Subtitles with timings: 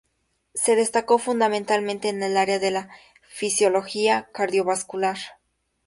[0.55, 2.89] Se destacó fundamentalmente en el área de la
[3.29, 5.17] fisiología cardiovascular.